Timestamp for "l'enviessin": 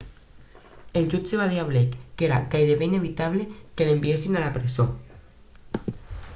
3.91-4.39